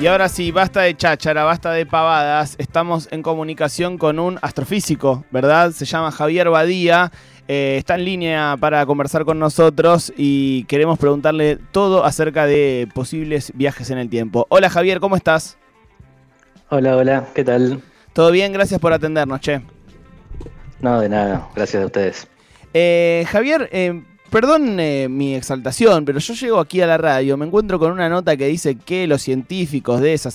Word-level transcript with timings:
Y 0.00 0.06
ahora 0.06 0.28
sí, 0.28 0.52
basta 0.52 0.82
de 0.82 0.96
cháchara, 0.96 1.42
basta 1.42 1.72
de 1.72 1.84
pavadas. 1.84 2.54
Estamos 2.58 3.08
en 3.10 3.20
comunicación 3.20 3.98
con 3.98 4.20
un 4.20 4.38
astrofísico, 4.42 5.24
¿verdad? 5.32 5.72
Se 5.72 5.84
llama 5.86 6.12
Javier 6.12 6.50
Badía. 6.50 7.10
Eh, 7.48 7.74
está 7.78 7.96
en 7.96 8.04
línea 8.04 8.56
para 8.60 8.86
conversar 8.86 9.24
con 9.24 9.40
nosotros 9.40 10.12
y 10.16 10.62
queremos 10.64 11.00
preguntarle 11.00 11.58
todo 11.72 12.04
acerca 12.04 12.46
de 12.46 12.88
posibles 12.94 13.50
viajes 13.56 13.90
en 13.90 13.98
el 13.98 14.08
tiempo. 14.08 14.46
Hola 14.50 14.70
Javier, 14.70 15.00
¿cómo 15.00 15.16
estás? 15.16 15.58
Hola, 16.68 16.96
hola, 16.96 17.26
¿qué 17.34 17.42
tal? 17.42 17.82
Todo 18.12 18.30
bien, 18.30 18.52
gracias 18.52 18.78
por 18.78 18.92
atendernos, 18.92 19.40
che. 19.40 19.62
No, 20.80 21.00
de 21.00 21.08
nada, 21.08 21.48
gracias 21.56 21.82
a 21.82 21.86
ustedes. 21.86 22.28
Eh, 22.72 23.26
Javier, 23.28 23.68
eh, 23.72 24.04
Perdón 24.30 24.78
eh, 24.78 25.08
mi 25.08 25.34
exaltación, 25.34 26.04
pero 26.04 26.18
yo 26.18 26.34
llego 26.34 26.60
aquí 26.60 26.82
a 26.82 26.86
la 26.86 26.98
radio, 26.98 27.38
me 27.38 27.46
encuentro 27.46 27.78
con 27.78 27.92
una 27.92 28.10
nota 28.10 28.36
que 28.36 28.46
dice 28.46 28.76
que 28.76 29.06
los 29.06 29.22
científicos 29.22 30.02
de 30.02 30.12
esa 30.12 30.30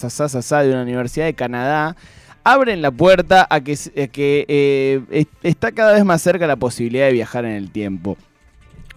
de 0.63 0.72
una 0.72 0.81
universidad 0.81 1.26
de 1.26 1.35
Canadá 1.35 1.95
abren 2.44 2.82
la 2.82 2.90
puerta 2.90 3.45
a 3.49 3.62
que, 3.62 3.77
que 4.12 4.45
eh, 4.48 5.26
está 5.44 5.71
cada 5.71 5.94
vez 5.94 6.04
más 6.05 6.23
cerca 6.23 6.48
la 6.48 6.55
posibilidad 6.55 7.05
de 7.05 7.13
viajar 7.13 7.45
en 7.45 7.52
el 7.52 7.70
tiempo. 7.70 8.18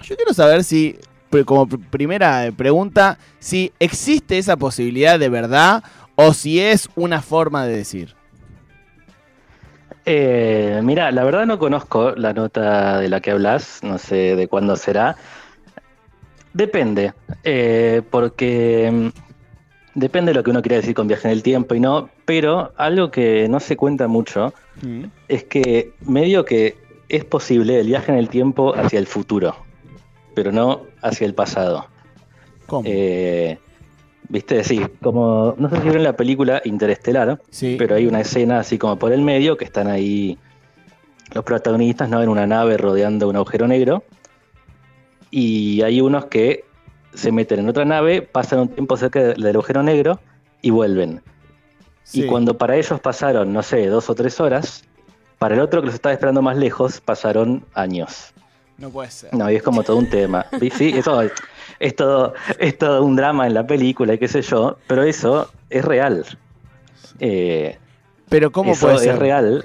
Yo 0.03 0.17
quiero 0.17 0.33
saber 0.33 0.65
si, 0.65 0.97
como 1.45 1.69
primera 1.69 2.51
pregunta, 2.57 3.19
si 3.39 3.73
existe 3.79 4.39
esa 4.39 4.57
posibilidad 4.57 5.19
de 5.19 5.29
verdad 5.29 5.85
o 6.15 6.33
si 6.33 6.61
es 6.61 6.89
una 6.97 7.21
forma 7.21 7.67
de 7.67 7.77
decir. 7.77 8.15
Eh, 10.09 10.81
mira, 10.85 11.11
la 11.11 11.25
verdad 11.25 11.47
no 11.47 11.59
conozco 11.59 12.13
la 12.13 12.33
nota 12.33 13.01
de 13.01 13.09
la 13.09 13.21
que 13.21 13.33
hablas, 13.33 13.81
no 13.83 13.99
sé 13.99 14.37
de 14.37 14.47
cuándo 14.47 14.77
será. 14.77 15.17
Depende, 16.53 17.13
eh, 17.43 18.03
porque 18.09 18.89
mm, 18.91 19.99
depende 19.99 20.31
de 20.31 20.37
lo 20.37 20.45
que 20.45 20.51
uno 20.51 20.63
quiera 20.63 20.77
decir 20.77 20.95
con 20.95 21.09
viaje 21.09 21.27
en 21.27 21.33
el 21.33 21.43
tiempo 21.43 21.75
y 21.75 21.81
no, 21.81 22.09
pero 22.25 22.73
algo 22.77 23.11
que 23.11 23.49
no 23.49 23.59
se 23.59 23.77
cuenta 23.77 24.07
mucho 24.07 24.55
mm. 24.81 25.05
es 25.27 25.43
que 25.45 25.93
medio 26.03 26.45
que 26.45 26.77
es 27.09 27.25
posible 27.25 27.81
el 27.81 27.89
viaje 27.89 28.13
en 28.13 28.19
el 28.19 28.29
tiempo 28.29 28.75
hacia 28.77 29.01
el 29.01 29.09
futuro, 29.09 29.57
pero 30.37 30.53
no 30.53 30.83
hacia 31.03 31.27
el 31.27 31.35
pasado. 31.35 31.89
¿Cómo? 32.67 32.85
Eh, 32.87 33.59
Viste, 34.29 34.65
sí, 34.65 34.81
como, 35.03 35.55
no 35.59 35.69
sé 35.69 35.77
si 35.77 35.83
vieron 35.83 36.03
la 36.03 36.17
película 36.17 36.61
Interestelar, 36.65 37.41
pero 37.79 37.95
hay 37.95 38.07
una 38.07 38.21
escena 38.21 38.59
así 38.59 38.79
como 38.79 38.97
por 38.99 39.13
el 39.13 39.23
medio 39.23 39.57
que 39.57 39.65
están 39.65 39.87
ahí 39.87 40.39
los 41.33 41.45
protagonistas, 41.45 42.09
¿no? 42.09 42.23
En 42.23 42.29
una 42.29 42.47
nave 42.47 42.77
rodeando 42.77 43.29
un 43.29 43.37
agujero 43.37 43.69
negro. 43.69 44.05
Y 45.31 45.83
hay 45.83 46.01
unos 46.01 46.27
que 46.27 46.65
se 47.15 47.33
meten 47.33 47.61
en 47.61 47.69
otra 47.69 47.85
nave, 47.85 48.23
pasan 48.23 48.61
un 48.61 48.69
tiempo 48.69 48.97
cerca 48.97 49.21
del 49.21 49.47
agujero 49.47 49.83
negro 49.83 50.21
y 50.63 50.71
vuelven. 50.71 51.23
Y 52.13 52.27
cuando 52.27 52.57
para 52.57 52.77
ellos 52.77 53.01
pasaron, 53.01 53.53
no 53.53 53.63
sé, 53.63 53.87
dos 53.87 54.09
o 54.11 54.15
tres 54.15 54.41
horas, 54.41 54.85
para 55.39 55.55
el 55.55 55.61
otro 55.61 55.81
que 55.81 55.87
los 55.87 55.95
estaba 55.95 56.13
esperando 56.13 56.43
más 56.43 56.57
lejos 56.57 57.01
pasaron 57.01 57.65
años. 57.75 58.33
No 58.79 58.91
puede 58.91 59.11
ser. 59.11 59.33
No, 59.35 59.51
y 59.51 59.57
es 59.57 59.63
como 59.63 59.83
todo 59.83 59.97
un 59.97 60.09
tema. 60.09 60.47
sí, 60.77 60.93
eso 60.97 61.23
es 61.79 61.97
todo, 61.97 62.35
es 62.59 62.77
todo 62.79 63.03
un 63.05 63.17
drama 63.17 63.47
en 63.47 63.55
la 63.55 63.67
película 63.67 64.15
y 64.15 64.19
qué 64.19 64.29
sé 64.29 64.43
yo, 64.43 64.79
pero 64.87 65.03
eso 65.03 65.51
es 65.71 65.85
real. 65.85 66.25
Eh, 67.21 67.79
pero 68.29 68.53
¿cómo 68.53 68.73
eso 68.73 68.87
puede 68.87 68.99
ser? 68.99 69.15
es 69.15 69.19
real. 69.19 69.65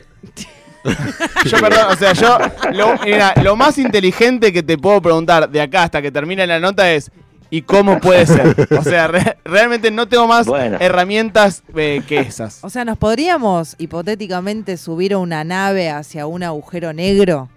yo, 1.46 1.58
perdón, 1.60 1.88
o 1.92 1.96
sea, 1.96 2.14
yo, 2.14 2.38
lo, 2.74 2.96
lo 3.44 3.56
más 3.56 3.78
inteligente 3.78 4.52
que 4.52 4.64
te 4.64 4.78
puedo 4.78 5.02
preguntar 5.02 5.50
de 5.50 5.62
acá 5.62 5.84
hasta 5.84 6.02
que 6.02 6.12
termine 6.12 6.48
la 6.48 6.60
nota 6.60 6.92
es, 6.92 7.12
¿y 7.52 7.62
cómo 7.62 8.00
puede 8.00 8.26
ser? 8.26 8.56
O 8.78 8.84
sea, 8.84 9.08
realmente 9.44 9.92
no 9.92 10.08
tengo 10.08 10.28
más 10.28 10.48
herramientas 10.80 11.64
eh, 11.76 12.02
que 12.08 12.20
esas. 12.20 12.64
O 12.64 12.70
sea, 12.70 12.86
¿nos 12.86 12.98
podríamos 12.98 13.76
hipotéticamente 13.78 14.78
subir 14.78 15.14
a 15.14 15.18
una 15.20 15.44
nave 15.44 15.90
hacia 15.90 16.26
un 16.26 16.42
agujero 16.44 16.94
negro? 16.94 17.50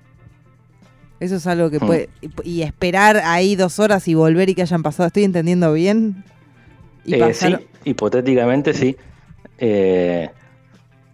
Eso 1.24 1.36
es 1.36 1.46
algo 1.46 1.70
que 1.70 1.78
hmm. 1.78 1.86
puede. 1.86 2.08
Y 2.42 2.62
esperar 2.62 3.16
ahí 3.24 3.56
dos 3.56 3.78
horas 3.78 4.06
y 4.08 4.14
volver 4.14 4.50
y 4.50 4.54
que 4.54 4.60
hayan 4.60 4.82
pasado. 4.82 5.06
¿Estoy 5.06 5.24
entendiendo 5.24 5.72
bien? 5.72 6.22
Eh, 7.06 7.32
sí, 7.32 7.56
hipotéticamente 7.84 8.74
sí. 8.74 8.96
Eh, 9.56 10.28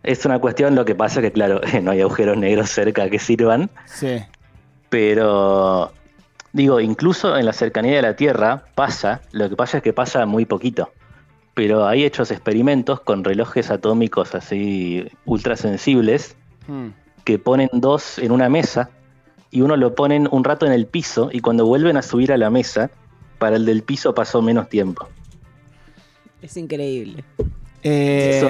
es 0.03 0.25
una 0.25 0.41
cuestión, 0.41 0.75
lo 0.75 0.84
que 0.84 0.97
pasa 0.97 1.21
que, 1.21 1.31
claro, 1.31 1.60
no 1.82 1.93
hay 1.93 2.00
agujeros 2.00 2.37
negros 2.37 2.71
cerca 2.71 3.09
que 3.09 3.21
sirvan. 3.21 3.71
Sí. 3.87 4.19
Pero, 4.88 5.93
digo, 6.53 6.81
incluso 6.81 7.37
en 7.37 7.47
la 7.47 7.53
cercanía 7.53 7.94
de 7.94 8.03
la 8.03 8.16
Tierra 8.16 8.65
pasa, 8.75 9.21
lo 9.31 9.48
que 9.48 9.54
pasa 9.54 9.77
es 9.77 9.84
que 9.84 9.92
pasa 9.92 10.27
muy 10.27 10.44
poquito. 10.44 10.91
Pero 11.54 11.87
hay 11.87 12.04
hechos 12.04 12.32
experimentos 12.32 13.00
con 13.00 13.22
relojes 13.22 13.71
atómicos 13.71 14.34
así 14.34 15.06
ultrasensibles 15.25 16.34
hmm. 16.66 16.88
que 17.22 17.38
ponen 17.38 17.69
dos 17.72 18.19
en 18.19 18.32
una 18.32 18.48
mesa 18.48 18.91
y 19.50 19.62
uno 19.62 19.77
lo 19.77 19.94
ponen 19.94 20.28
un 20.31 20.44
rato 20.44 20.66
en 20.66 20.72
el 20.72 20.87
piso 20.87 21.31
y 21.33 21.41
cuando 21.41 21.66
vuelven 21.66 21.97
a 21.97 22.03
subir 22.03 22.33
a 22.33 22.37
la 22.37 22.50
mesa, 22.50 22.91
para 23.38 23.56
el 23.56 23.66
del 23.66 23.83
piso 23.83 24.15
pasó 24.15 24.43
menos 24.43 24.69
tiempo. 24.69 25.09
Es 26.43 26.56
increíble. 26.56 27.25
Eh, 27.83 28.49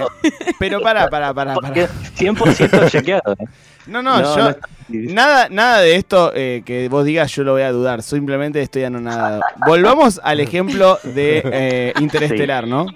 pero 0.59 0.81
para, 0.81 1.09
para, 1.09 1.33
para, 1.33 1.55
para. 1.55 1.73
100% 1.73 2.91
chequeado. 2.91 3.33
¿eh? 3.33 3.45
No, 3.87 4.03
no, 4.03 4.21
yo. 4.37 4.57
nada, 4.89 5.49
nada 5.49 5.81
de 5.81 5.95
esto 5.95 6.33
eh, 6.35 6.63
que 6.65 6.89
vos 6.89 7.05
digas, 7.05 7.33
yo 7.33 7.45
lo 7.45 7.53
voy 7.53 7.63
a 7.63 7.73
dudar. 7.73 8.03
Simplemente 8.03 8.61
estoy 8.61 8.85
anonadado. 8.85 9.41
Volvamos 9.67 10.21
al 10.23 10.41
ejemplo 10.41 10.99
de 11.03 11.95
Interestelar, 12.01 12.67
¿no? 12.67 12.87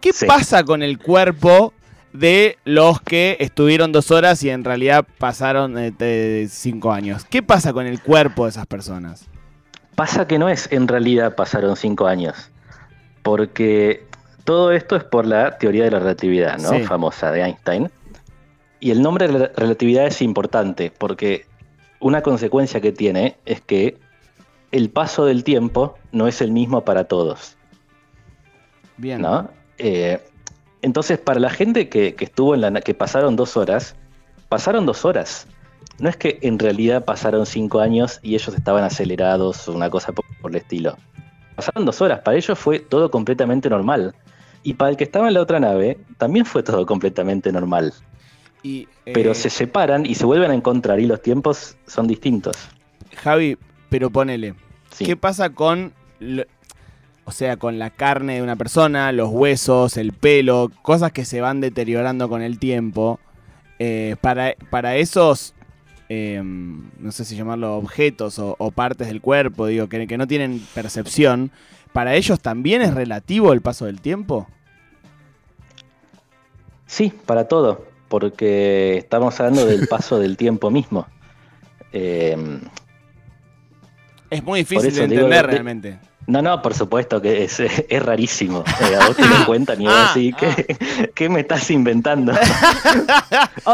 ¿Qué 0.00 0.10
pasa 0.26 0.64
con 0.64 0.82
el 0.82 0.98
cuerpo 0.98 1.72
de 2.12 2.58
los 2.64 3.00
que 3.00 3.36
estuvieron 3.40 3.92
dos 3.92 4.10
horas 4.10 4.42
y 4.42 4.50
en 4.50 4.64
realidad 4.64 5.06
pasaron 5.18 5.74
eh, 5.78 6.46
cinco 6.50 6.92
años. 6.92 7.24
¿Qué 7.24 7.42
pasa 7.42 7.72
con 7.72 7.86
el 7.86 8.02
cuerpo 8.02 8.44
de 8.44 8.50
esas 8.50 8.66
personas? 8.66 9.26
Pasa 9.94 10.26
que 10.26 10.38
no 10.38 10.48
es 10.48 10.70
en 10.72 10.88
realidad 10.88 11.34
pasaron 11.34 11.76
cinco 11.76 12.06
años, 12.06 12.50
porque 13.22 14.06
todo 14.44 14.72
esto 14.72 14.96
es 14.96 15.04
por 15.04 15.26
la 15.26 15.58
teoría 15.58 15.84
de 15.84 15.90
la 15.90 15.98
relatividad, 15.98 16.58
¿no? 16.58 16.78
Famosa 16.86 17.30
de 17.32 17.42
Einstein. 17.42 17.90
Y 18.80 18.92
el 18.92 19.02
nombre 19.02 19.26
de 19.26 19.38
la 19.38 19.50
relatividad 19.56 20.06
es 20.06 20.22
importante, 20.22 20.92
porque 20.96 21.46
una 22.00 22.22
consecuencia 22.22 22.80
que 22.80 22.92
tiene 22.92 23.36
es 23.44 23.60
que 23.60 23.98
el 24.70 24.90
paso 24.90 25.24
del 25.24 25.44
tiempo 25.44 25.98
no 26.12 26.28
es 26.28 26.40
el 26.40 26.52
mismo 26.52 26.84
para 26.84 27.04
todos. 27.04 27.56
Bien. 28.98 29.22
¿no? 29.22 29.50
Eh, 29.78 30.20
entonces, 30.82 31.18
para 31.18 31.40
la 31.40 31.50
gente 31.50 31.88
que, 31.88 32.14
estuvo 32.18 32.54
en 32.54 32.60
la 32.60 32.80
que 32.80 32.94
pasaron 32.94 33.36
dos 33.36 33.56
horas, 33.56 33.96
pasaron 34.48 34.86
dos 34.86 35.04
horas. 35.04 35.46
No 35.98 36.08
es 36.08 36.16
que 36.16 36.38
en 36.42 36.58
realidad 36.58 37.04
pasaron 37.04 37.46
cinco 37.46 37.80
años 37.80 38.20
y 38.22 38.34
ellos 38.34 38.54
estaban 38.54 38.84
acelerados 38.84 39.68
o 39.68 39.72
una 39.72 39.90
cosa 39.90 40.12
por, 40.12 40.24
el 40.50 40.56
estilo. 40.56 40.96
Pasaron 41.56 41.84
dos 41.84 42.00
horas, 42.00 42.20
para 42.20 42.36
ellos 42.36 42.56
fue 42.58 42.78
todo 42.78 43.10
completamente 43.10 43.68
normal. 43.68 44.14
Y 44.62 44.74
para 44.74 44.90
el 44.90 44.96
que 44.96 45.04
estaba 45.04 45.28
en 45.28 45.34
la 45.34 45.40
otra 45.40 45.58
nave, 45.58 45.98
también 46.16 46.44
fue 46.44 46.62
todo 46.62 46.86
completamente 46.86 47.50
normal. 47.50 47.92
pero 49.04 49.32
eh, 49.32 49.34
se 49.34 49.50
separan 49.50 50.06
y 50.06 50.14
se 50.14 50.26
vuelven 50.26 50.52
a 50.52 50.54
encontrar 50.54 51.00
y 51.00 51.06
los 51.06 51.20
tiempos 51.20 51.76
son 51.86 52.06
distintos. 52.06 52.56
Javi, 53.16 53.58
pero 53.88 54.10
ponele. 54.10 54.54
¿Qué 54.98 55.16
pasa 55.16 55.50
con 55.50 55.92
o 57.28 57.30
sea, 57.30 57.58
con 57.58 57.78
la 57.78 57.90
carne 57.90 58.36
de 58.36 58.42
una 58.42 58.56
persona, 58.56 59.12
los 59.12 59.28
huesos, 59.28 59.98
el 59.98 60.14
pelo, 60.14 60.72
cosas 60.80 61.12
que 61.12 61.26
se 61.26 61.42
van 61.42 61.60
deteriorando 61.60 62.26
con 62.30 62.40
el 62.40 62.58
tiempo. 62.58 63.20
Eh, 63.78 64.16
para, 64.22 64.54
para, 64.70 64.96
esos, 64.96 65.52
em, 66.08 66.88
no 66.98 67.12
sé 67.12 67.26
si 67.26 67.36
llamarlo 67.36 67.76
objetos 67.76 68.38
o, 68.38 68.70
partes 68.70 69.08
del 69.08 69.20
cuerpo, 69.20 69.66
digo, 69.66 69.90
que, 69.90 70.06
que, 70.06 70.16
no 70.16 70.26
tienen 70.26 70.66
percepción, 70.72 71.50
¿para 71.92 72.14
ellos 72.14 72.40
también 72.40 72.80
es 72.80 72.94
relativo 72.94 73.52
el 73.52 73.60
paso 73.60 73.84
del 73.84 74.00
tiempo? 74.00 74.48
Sí, 76.86 77.12
para 77.26 77.46
todo, 77.46 77.84
porque 78.08 78.96
estamos 78.96 79.38
hablando 79.38 79.66
del 79.66 79.86
paso 79.90 80.18
del 80.18 80.38
tiempo 80.38 80.70
mismo. 80.70 81.06
Em, 81.92 82.62
es 84.30 84.42
muy 84.42 84.60
difícil 84.60 84.94
de 84.94 85.04
entender 85.04 85.46
realmente. 85.46 86.07
No, 86.28 86.42
no, 86.42 86.60
por 86.60 86.74
supuesto 86.74 87.22
que 87.22 87.44
es, 87.44 87.58
es 87.88 88.02
rarísimo. 88.02 88.62
Eh, 88.82 88.94
a 88.94 89.06
vos 89.06 89.16
te 89.16 89.26
lo 89.26 89.46
cuentan 89.46 89.80
y 89.80 89.86
vos 89.86 89.94
ah, 89.96 90.12
decís, 90.14 90.34
¿qué, 90.38 90.46
ah. 90.46 91.06
¿qué, 91.14 91.28
me 91.30 91.40
estás 91.40 91.70
inventando? 91.70 92.32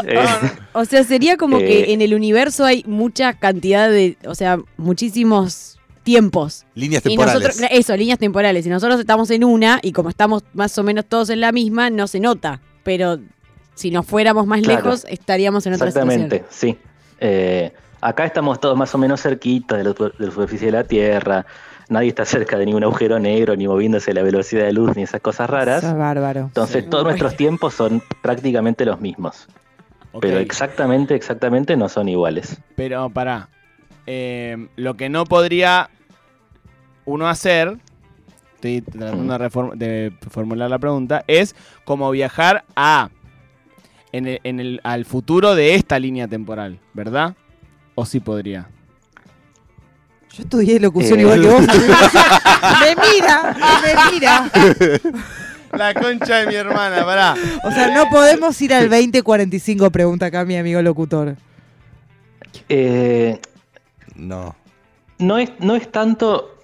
Eh, 0.07 0.27
o, 0.73 0.85
sea, 0.85 1.05
sería 1.05 1.37
como 1.37 1.59
que 1.59 1.83
eh, 1.83 1.93
en 1.93 2.03
el 2.03 2.15
universo 2.15 2.65
hay 2.65 2.83
mucha 2.87 3.35
cantidad 3.35 3.89
de, 3.89 4.17
o 4.27 4.35
sea, 4.35 4.59
muchísimos 4.77 5.79
tiempos. 6.03 6.65
Líneas 6.75 7.03
temporales. 7.05 7.61
eso, 7.71 7.97
líneas 7.97 8.19
temporales. 8.19 8.67
Y 8.67 8.71
nosotros 8.71 8.99
estamos 8.99 9.31
en 9.31 9.45
una 9.45 9.79
y 9.83 9.93
como 9.93 10.09
estamos 10.09 10.43
más 10.53 10.77
o 10.79 10.83
menos 10.83 11.05
todos 11.07 11.31
en 11.31 11.41
la 11.41 11.53
misma, 11.53 11.91
no 11.91 12.09
se 12.09 12.19
nota. 12.19 12.61
Pero 12.83 13.21
si 13.75 13.93
nos 13.93 14.05
fuéramos 14.05 14.47
más 14.47 14.63
lejos, 14.63 15.07
estaríamos 15.09 15.65
en 15.67 15.75
otra 15.75 15.87
Exactamente, 15.87 16.45
sí. 16.51 16.77
acá 18.01 18.25
estamos 18.25 18.59
todos 18.61 18.77
más 18.77 18.93
o 18.95 18.99
menos 18.99 19.21
cerquitos 19.21 19.79
de 19.79 19.85
la, 19.85 20.31
superficie 20.31 20.67
de 20.67 20.73
la 20.73 20.85
Tierra. 20.85 21.47
Nadie 21.89 22.09
está 22.09 22.25
cerca 22.25 22.59
de 22.59 22.67
ningún 22.67 22.85
agujero 22.85 23.19
negro, 23.19 23.57
ni 23.57 23.67
moviéndose 23.67 24.11
a 24.11 24.15
la 24.15 24.23
velocidad 24.23 24.65
de 24.65 24.73
luz, 24.73 24.97
ni 24.97 25.03
esas 25.03 25.21
cosas 25.21 25.49
raras. 25.49 25.79
Eso 25.79 25.93
es 25.93 25.99
bárbaro. 25.99 26.41
Entonces 26.41 26.89
todos 26.89 27.05
nuestros 27.05 27.37
tiempos 27.37 27.75
son 27.75 28.03
prácticamente 28.23 28.85
los 28.85 29.01
mismos. 29.01 29.49
Pero 30.21 30.39
exactamente, 30.39 31.15
exactamente 31.15 31.77
no 31.77 31.89
son 31.89 32.09
iguales. 32.09 32.61
Pero 32.77 33.11
para 33.11 33.49
eh, 34.07 34.69
lo 34.77 34.95
que 34.95 35.09
no 35.09 35.25
podría 35.25 35.91
uno 37.05 37.29
hacer, 37.29 37.77
estoy 38.55 38.81
tratando 38.81 39.39
de, 39.75 40.13
formular 40.31 40.71
la 40.71 40.79
pregunta, 40.79 41.25
es 41.27 41.57
como 41.85 42.11
viajar 42.11 42.65
a 42.77 43.11
en 44.13 44.61
el, 44.61 44.81
al 44.85 45.05
futuro 45.05 45.57
de 45.57 45.75
esta 45.75 45.99
línea 45.99 46.29
temporal, 46.29 46.79
¿verdad? 46.93 47.35
¿O 47.97 48.07
sí 48.07 48.21
podría? 48.21 48.69
Yo 50.37 50.43
estudié 50.43 50.81
locución 50.81 51.21
igual 51.21 51.41
que 51.41 51.49
vos. 51.49 51.61
me 51.67 52.97
mira, 53.13 53.57
me 53.83 54.13
mira. 54.13 54.51
La 55.71 55.95
concha 55.95 56.39
de 56.39 56.47
mi 56.49 56.55
hermana, 56.57 57.05
pará. 57.05 57.35
O 57.63 57.71
sea, 57.71 57.95
no 57.95 58.09
podemos 58.11 58.61
ir 58.61 58.75
al 58.75 58.89
2045, 58.91 59.91
pregunta 59.91 60.27
acá 60.27 60.45
mi 60.45 60.57
amigo 60.57 60.83
locutor. 60.83 61.37
Eh, 62.69 63.39
no. 64.17 64.57
No 65.19 65.39
es, 65.39 65.53
no 65.61 65.77
es 65.77 65.91
tanto 65.93 66.57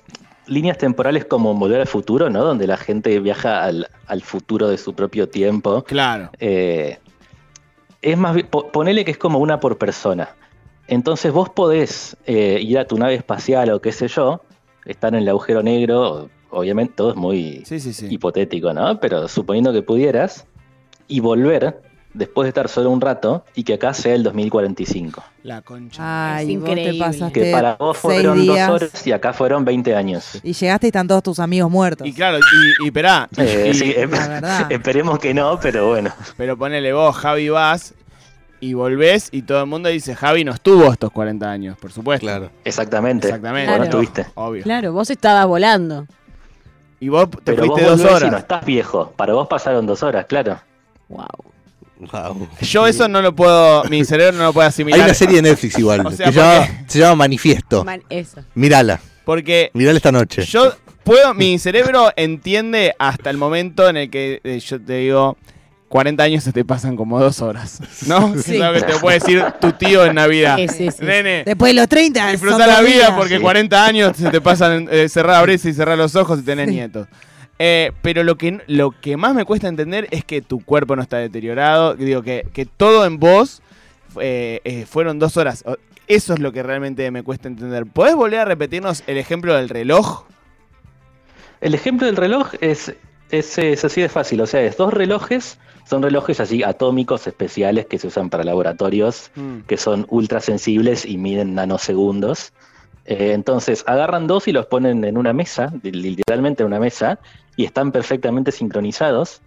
líneas 0.46 0.76
temporales 0.76 1.24
como 1.24 1.54
Volver 1.54 1.80
al 1.80 1.86
Futuro, 1.86 2.28
¿no? 2.28 2.44
Donde 2.44 2.66
la 2.66 2.76
gente 2.76 3.20
viaja 3.20 3.64
al, 3.64 3.86
futuro 4.22 4.68
de 4.68 4.78
su 4.78 4.94
propio 4.94 5.28
tiempo. 5.28 5.84
Claro. 5.84 6.30
Eh, 6.40 6.98
es 8.02 8.18
más, 8.18 8.36
ponele 8.72 9.04
que 9.04 9.12
es 9.12 9.18
como 9.18 9.38
una 9.38 9.60
por 9.60 9.78
persona. 9.78 10.30
Entonces 10.90 11.32
vos 11.32 11.48
podés 11.48 12.16
eh, 12.26 12.58
ir 12.60 12.78
a 12.78 12.84
tu 12.84 12.98
nave 12.98 13.14
espacial 13.14 13.70
o 13.70 13.80
qué 13.80 13.92
sé 13.92 14.08
yo, 14.08 14.42
estar 14.84 15.14
en 15.14 15.20
el 15.20 15.28
agujero 15.28 15.62
negro, 15.62 16.28
obviamente 16.50 16.94
todo 16.96 17.10
es 17.10 17.16
muy 17.16 17.64
hipotético, 18.10 18.72
¿no? 18.72 18.98
Pero 18.98 19.28
suponiendo 19.28 19.72
que 19.72 19.82
pudieras, 19.82 20.46
y 21.06 21.20
volver 21.20 21.82
después 22.14 22.46
de 22.46 22.48
estar 22.48 22.68
solo 22.68 22.90
un 22.90 23.00
rato 23.00 23.44
y 23.54 23.62
que 23.62 23.74
acá 23.74 23.94
sea 23.94 24.14
el 24.14 24.24
2045. 24.24 25.22
La 25.44 25.62
concha. 25.62 26.34
Ay, 26.36 26.50
increíble. 26.50 27.30
que 27.32 27.52
para 27.52 27.76
vos 27.76 27.96
fueron 27.96 28.44
dos 28.46 28.58
horas 28.58 29.06
y 29.06 29.12
acá 29.12 29.32
fueron 29.32 29.64
20 29.64 29.94
años. 29.94 30.40
Y 30.42 30.52
llegaste 30.52 30.86
y 30.86 30.88
están 30.88 31.06
todos 31.06 31.22
tus 31.22 31.38
amigos 31.38 31.70
muertos. 31.70 32.06
Y 32.06 32.12
claro, 32.12 32.38
y, 32.38 32.84
y 32.84 32.86
esperá. 32.86 33.28
Eh, 33.36 33.72
sí, 33.74 33.94
esperemos 34.70 35.18
que 35.18 35.34
no, 35.34 35.58
pero 35.60 35.88
bueno. 35.88 36.10
Pero 36.36 36.56
ponele 36.56 36.92
vos, 36.92 37.14
Javi, 37.16 37.48
vas 37.48 37.94
y 38.60 38.74
volvés 38.74 39.28
y 39.32 39.42
todo 39.42 39.60
el 39.60 39.66
mundo 39.66 39.88
dice, 39.88 40.14
Javi 40.14 40.44
no 40.44 40.52
estuvo 40.52 40.92
estos 40.92 41.10
40 41.10 41.50
años, 41.50 41.78
por 41.78 41.92
supuesto. 41.92 42.26
Claro. 42.26 42.50
Exactamente. 42.64 43.28
Exactamente. 43.28 43.78
no 43.78 43.84
estuviste. 43.84 44.26
Obvio. 44.34 44.62
Claro, 44.62 44.92
vos 44.92 45.10
estabas 45.10 45.46
volando. 45.46 46.06
Y 47.00 47.08
vos 47.08 47.30
te 47.30 47.38
Pero 47.54 47.64
fuiste 47.64 47.84
dos 47.84 48.00
horas. 48.02 48.30
no 48.30 48.38
estás 48.38 48.64
viejo. 48.64 49.12
Para 49.16 49.32
vos 49.32 49.48
pasaron 49.48 49.86
dos 49.86 50.02
horas, 50.02 50.26
claro. 50.26 50.60
Wow. 51.08 51.26
Wow. 51.98 52.48
Yo 52.62 52.86
eso 52.86 53.08
no 53.08 53.20
lo 53.20 53.34
puedo, 53.34 53.84
mi 53.84 54.04
cerebro 54.04 54.36
no 54.38 54.44
lo 54.44 54.52
puede 54.52 54.68
asimilar. 54.68 55.00
Hay 55.00 55.04
una 55.06 55.14
serie 55.14 55.36
de 55.36 55.42
Netflix 55.42 55.78
igual, 55.78 56.06
que 56.08 56.16
se 56.86 56.98
llama 56.98 57.14
Manifiesto. 57.16 57.84
eso. 58.08 58.42
Mírala. 58.54 59.00
Porque 59.24 59.70
Mírala 59.74 59.96
esta 59.98 60.10
noche. 60.12 60.42
Yo 60.42 60.72
puedo, 61.04 61.34
mi 61.34 61.58
cerebro 61.58 62.10
entiende 62.16 62.94
hasta 62.98 63.30
el 63.30 63.36
momento 63.36 63.88
en 63.88 63.96
el 63.98 64.10
que 64.10 64.40
eh, 64.44 64.58
yo 64.60 64.80
te 64.80 64.94
digo, 64.94 65.36
40 65.90 66.22
años 66.22 66.44
se 66.44 66.52
te 66.52 66.64
pasan 66.64 66.94
como 66.94 67.18
dos 67.18 67.42
horas, 67.42 67.80
¿no? 68.06 68.34
Sí. 68.40 68.54
Es 68.54 68.60
lo 68.60 68.72
que 68.72 68.82
te 68.82 68.98
puede 69.00 69.18
decir 69.18 69.44
tu 69.60 69.72
tío 69.72 70.06
en 70.06 70.14
Navidad. 70.14 70.56
Sí, 70.56 70.88
sí, 70.92 71.04
Nene, 71.04 71.42
Después 71.44 71.70
de 71.70 71.80
los 71.80 71.88
30 71.88 72.30
Disfruta 72.30 72.64
la 72.64 72.80
vida 72.80 73.16
porque 73.16 73.40
40 73.40 73.84
años 73.84 74.16
se 74.16 74.30
te 74.30 74.40
pasan 74.40 74.88
eh, 74.88 75.08
cerrar 75.08 75.44
la 75.44 75.52
y 75.52 75.58
cerrar 75.58 75.98
los 75.98 76.14
ojos 76.14 76.38
y 76.38 76.42
tener 76.42 76.68
nietos. 76.68 77.08
Eh, 77.58 77.90
pero 78.02 78.22
lo 78.22 78.38
que, 78.38 78.60
lo 78.68 78.92
que 78.92 79.16
más 79.16 79.34
me 79.34 79.44
cuesta 79.44 79.66
entender 79.66 80.06
es 80.12 80.24
que 80.24 80.40
tu 80.42 80.64
cuerpo 80.64 80.94
no 80.94 81.02
está 81.02 81.16
deteriorado. 81.16 81.96
Digo, 81.96 82.22
que, 82.22 82.46
que 82.52 82.66
todo 82.66 83.04
en 83.04 83.18
vos 83.18 83.60
eh, 84.20 84.86
fueron 84.88 85.18
dos 85.18 85.36
horas. 85.36 85.64
Eso 86.06 86.34
es 86.34 86.38
lo 86.38 86.52
que 86.52 86.62
realmente 86.62 87.10
me 87.10 87.24
cuesta 87.24 87.48
entender. 87.48 87.84
¿Podés 87.86 88.14
volver 88.14 88.38
a 88.38 88.44
repetirnos 88.44 89.02
el 89.08 89.18
ejemplo 89.18 89.56
del 89.56 89.68
reloj? 89.68 90.22
El 91.60 91.74
ejemplo 91.74 92.06
del 92.06 92.16
reloj 92.16 92.52
es, 92.60 92.94
es, 93.32 93.58
es 93.58 93.84
así 93.84 94.00
de 94.00 94.08
fácil. 94.08 94.40
O 94.40 94.46
sea, 94.46 94.62
es 94.62 94.76
dos 94.76 94.94
relojes 94.94 95.58
son 95.84 96.02
relojes 96.02 96.40
así 96.40 96.62
atómicos 96.62 97.26
especiales 97.26 97.86
que 97.86 97.98
se 97.98 98.06
usan 98.06 98.30
para 98.30 98.44
laboratorios, 98.44 99.30
mm. 99.34 99.60
que 99.60 99.76
son 99.76 100.06
ultra 100.08 100.40
sensibles 100.40 101.04
y 101.04 101.16
miden 101.16 101.54
nanosegundos. 101.54 102.52
Eh, 103.06 103.32
entonces 103.32 103.84
agarran 103.86 104.26
dos 104.26 104.46
y 104.48 104.52
los 104.52 104.66
ponen 104.66 105.04
en 105.04 105.16
una 105.18 105.32
mesa, 105.32 105.72
literalmente 105.82 106.62
en 106.62 106.68
una 106.68 106.80
mesa, 106.80 107.18
y 107.56 107.64
están 107.64 107.92
perfectamente 107.92 108.52
sincronizados. 108.52 109.42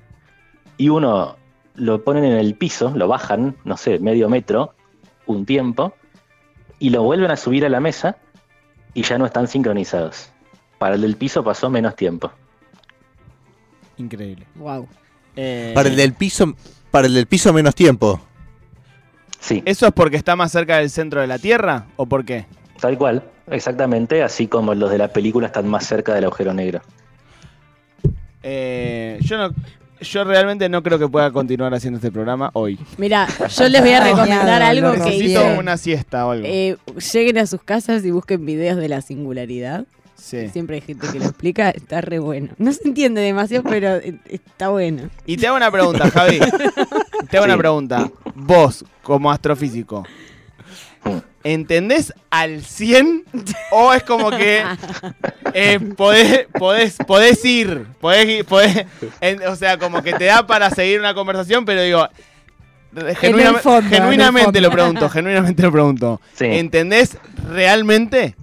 Y 0.77 0.89
uno 0.89 1.37
lo 1.75 2.03
ponen 2.03 2.25
en 2.25 2.33
el 2.33 2.55
piso, 2.55 2.91
lo 2.95 3.07
bajan, 3.07 3.55
no 3.63 3.77
sé, 3.77 3.99
medio 3.99 4.29
metro, 4.29 4.73
un 5.25 5.45
tiempo, 5.45 5.93
y 6.79 6.89
lo 6.89 7.03
vuelven 7.03 7.31
a 7.31 7.37
subir 7.37 7.65
a 7.65 7.69
la 7.69 7.79
mesa 7.79 8.17
y 8.93 9.03
ya 9.03 9.17
no 9.17 9.25
están 9.25 9.47
sincronizados. 9.47 10.31
Para 10.77 10.95
el 10.95 11.01
del 11.01 11.15
piso 11.15 11.43
pasó 11.43 11.69
menos 11.69 11.95
tiempo. 11.95 12.31
Increíble. 13.97 14.45
Wow. 14.55 14.87
Eh, 15.35 15.71
para 15.73 15.89
el 15.89 15.95
del 15.95 16.13
piso, 16.13 16.55
para 16.91 17.07
el 17.07 17.13
del 17.13 17.27
piso 17.27 17.53
menos 17.53 17.75
tiempo. 17.75 18.21
Sí. 19.39 19.61
¿Eso 19.65 19.87
es 19.87 19.93
porque 19.93 20.15
está 20.17 20.35
más 20.35 20.51
cerca 20.51 20.77
del 20.77 20.89
centro 20.89 21.21
de 21.21 21.27
la 21.27 21.37
Tierra 21.37 21.87
o 21.95 22.05
por 22.05 22.23
qué? 22.23 22.45
Tal 22.79 22.97
cual, 22.97 23.23
exactamente, 23.49 24.23
así 24.23 24.47
como 24.47 24.73
los 24.73 24.89
de 24.89 24.97
la 24.97 25.09
película 25.09 25.47
están 25.47 25.67
más 25.67 25.85
cerca 25.85 26.13
del 26.13 26.25
agujero 26.25 26.53
negro. 26.53 26.81
Eh, 28.41 29.17
yo 29.21 29.37
no, 29.37 29.53
yo 30.03 30.23
realmente 30.23 30.69
no 30.69 30.83
creo 30.83 30.99
que 30.99 31.07
pueda 31.07 31.31
continuar 31.31 31.73
haciendo 31.73 31.97
este 31.97 32.11
programa 32.11 32.51
hoy. 32.53 32.77
Mira, 32.97 33.27
yo 33.49 33.69
les 33.69 33.81
voy 33.81 33.91
a 33.91 34.03
recomendar 34.03 34.61
algo 34.61 34.91
que 34.93 34.99
necesito 34.99 35.45
una 35.57 35.77
siesta 35.77 36.27
o 36.27 36.31
algo. 36.31 36.45
Eh, 36.47 36.77
lleguen 37.13 37.37
a 37.39 37.47
sus 37.47 37.63
casas 37.63 38.05
y 38.05 38.11
busquen 38.11 38.45
videos 38.45 38.77
de 38.77 38.89
la 38.89 39.01
singularidad. 39.01 39.85
Siempre 40.23 40.77
hay 40.77 40.81
gente 40.81 41.07
que 41.11 41.19
lo 41.19 41.25
explica, 41.25 41.69
está 41.69 41.99
re 41.99 42.17
bueno. 42.17 42.49
No 42.57 42.71
se 42.71 42.87
entiende 42.87 43.19
demasiado, 43.21 43.63
pero 43.69 43.99
está 44.25 44.69
bueno. 44.69 45.09
Y 45.25 45.35
te 45.35 45.47
hago 45.47 45.57
una 45.57 45.69
pregunta, 45.69 46.09
Javi. 46.09 46.39
te 47.29 47.37
hago 47.37 47.45
una 47.45 47.57
pregunta. 47.57 48.09
Vos, 48.33 48.85
como 49.01 49.29
astrofísico, 49.29 50.05
¿entendés 51.43 52.13
al 52.29 52.63
100? 52.63 53.25
¿O 53.71 53.93
es 53.93 54.03
como 54.03 54.31
que 54.31 54.63
eh, 55.53 55.79
podés, 55.97 56.47
podés, 57.05 57.45
ir? 57.45 57.85
Podés, 57.99 58.45
podés 58.45 58.85
o 59.49 59.55
sea, 59.57 59.77
como 59.77 60.01
que 60.01 60.13
te 60.13 60.25
da 60.25 60.47
para 60.47 60.69
seguir 60.69 61.01
una 61.01 61.13
conversación, 61.13 61.65
pero 61.65 61.81
digo, 61.81 62.07
genuinamente 63.19 64.61
lo 64.61 64.71
pregunto, 64.71 65.09
genuinamente 65.09 65.63
lo 65.63 65.71
pregunto. 65.71 66.21
¿Entendés 66.39 67.17
realmente? 67.51 68.37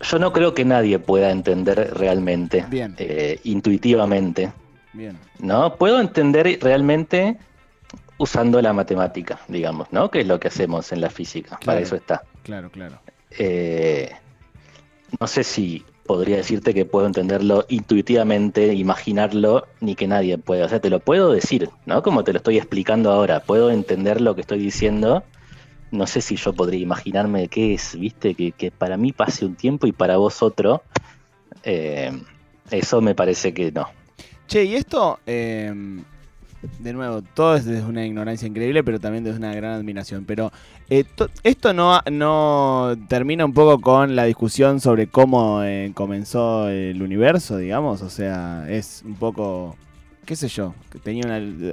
Yo 0.00 0.18
no 0.18 0.32
creo 0.32 0.54
que 0.54 0.64
nadie 0.64 0.98
pueda 0.98 1.30
entender 1.30 1.92
realmente, 1.94 2.64
eh, 2.70 3.40
intuitivamente. 3.44 4.52
Bien. 4.92 5.18
¿No? 5.38 5.76
Puedo 5.76 6.00
entender 6.00 6.58
realmente 6.60 7.36
usando 8.18 8.60
la 8.60 8.72
matemática, 8.72 9.40
digamos, 9.48 9.88
¿no? 9.92 10.10
Que 10.10 10.20
es 10.20 10.26
lo 10.26 10.40
que 10.40 10.48
hacemos 10.48 10.92
en 10.92 11.00
la 11.00 11.10
física. 11.10 11.58
Para 11.64 11.80
eso 11.80 11.96
está. 11.96 12.22
Claro, 12.42 12.70
claro. 12.70 13.00
Eh, 13.30 14.10
no 15.18 15.26
sé 15.26 15.44
si 15.44 15.84
podría 16.06 16.36
decirte 16.36 16.74
que 16.74 16.84
puedo 16.84 17.06
entenderlo 17.06 17.66
intuitivamente, 17.68 18.74
imaginarlo, 18.74 19.66
ni 19.80 19.94
que 19.94 20.08
nadie 20.08 20.38
pueda. 20.38 20.66
O 20.66 20.68
sea, 20.68 20.80
te 20.80 20.90
lo 20.90 21.00
puedo 21.00 21.32
decir, 21.32 21.70
¿no? 21.86 22.02
Como 22.02 22.24
te 22.24 22.32
lo 22.32 22.38
estoy 22.38 22.58
explicando 22.58 23.10
ahora. 23.10 23.40
Puedo 23.40 23.70
entender 23.70 24.20
lo 24.20 24.34
que 24.34 24.40
estoy 24.40 24.58
diciendo 24.58 25.22
no 25.90 26.06
sé 26.06 26.20
si 26.20 26.36
yo 26.36 26.52
podría 26.52 26.80
imaginarme 26.80 27.48
qué 27.48 27.74
es, 27.74 27.98
viste, 27.98 28.34
que, 28.34 28.70
para 28.70 28.96
mí 28.96 29.12
pase 29.12 29.44
un 29.44 29.54
tiempo 29.54 29.86
y 29.86 29.92
para 29.92 30.16
vos 30.16 30.42
otro. 30.42 30.82
Eh, 31.64 32.12
eso 32.70 33.00
me 33.00 33.14
parece 33.14 33.52
que 33.52 33.72
no. 33.72 33.88
Che, 34.46 34.64
y 34.64 34.74
esto, 34.74 35.18
em, 35.26 36.02
de 36.78 36.92
nuevo, 36.92 37.22
todo 37.22 37.56
es 37.56 37.64
desde 37.64 37.84
una 37.84 38.04
ignorancia 38.04 38.46
increíble, 38.46 38.84
pero 38.84 39.00
también 39.00 39.24
desde 39.24 39.38
una 39.38 39.54
gran 39.54 39.72
admiración. 39.72 40.24
Pero 40.24 40.52
eh, 40.88 41.04
esto 41.42 41.72
no, 41.72 42.00
no 42.10 42.94
termina 43.08 43.44
un 43.44 43.54
poco 43.54 43.80
con 43.80 44.14
la 44.14 44.24
discusión 44.24 44.80
sobre 44.80 45.08
cómo 45.08 45.62
eh, 45.62 45.90
comenzó 45.94 46.68
el 46.68 47.02
universo, 47.02 47.56
digamos. 47.56 48.02
O 48.02 48.10
sea, 48.10 48.66
es 48.68 49.02
un 49.04 49.14
poco 49.14 49.76
qué 50.30 50.36
sé 50.36 50.46
yo, 50.46 50.76
tenía 51.02 51.24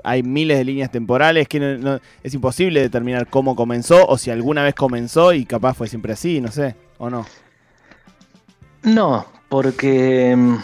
hay 0.03 0.23
miles 0.23 0.57
de 0.57 0.63
líneas 0.63 0.89
temporales 0.89 1.47
que 1.47 2.01
es 2.23 2.33
imposible 2.33 2.81
determinar 2.81 3.27
cómo 3.27 3.55
comenzó 3.55 4.07
o 4.07 4.17
si 4.17 4.31
alguna 4.31 4.63
vez 4.63 4.73
comenzó 4.73 5.31
y 5.31 5.45
capaz 5.45 5.75
fue 5.75 5.87
siempre 5.87 6.13
así, 6.13 6.41
no 6.41 6.51
sé, 6.51 6.75
o 6.97 7.11
no. 7.11 7.27
No, 8.81 9.27
porque 9.47 10.35
mm, 10.35 10.55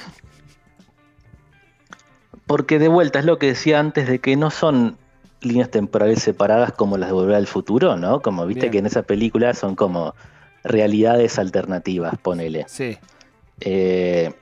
porque 2.48 2.80
de 2.80 2.88
vuelta 2.88 3.20
es 3.20 3.26
lo 3.26 3.38
que 3.38 3.46
decía 3.46 3.80
antes 3.80 4.08
de 4.08 4.18
que 4.18 4.38
no 4.38 4.50
son 4.50 4.98
líneas 5.42 5.70
temporales 5.70 6.24
separadas 6.24 6.72
como 6.72 6.98
las 6.98 7.10
de 7.10 7.14
Volver 7.14 7.36
al 7.36 7.46
Futuro, 7.46 7.96
¿no? 7.96 8.24
Como 8.24 8.48
viste 8.48 8.72
que 8.72 8.80
en 8.80 8.88
esa 8.88 9.04
película 9.04 9.54
son 9.54 9.76
como 9.76 10.16
realidades 10.64 11.38
alternativas, 11.38 12.18
ponele. 12.18 12.66
Sí. 12.68 12.98
eh, 13.60 14.34